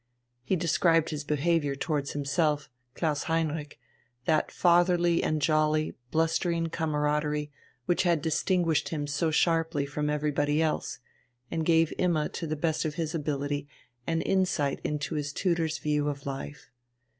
[0.43, 3.79] He described his behaviour towards himself, Klaus Heinrich
[4.25, 7.51] that fatherly and jolly, blustering camaraderie
[7.85, 10.97] which had distinguished him so sharply from everybody else
[11.51, 13.67] and gave Imma to the best of his ability
[14.07, 16.71] an insight into his tutor's views of life.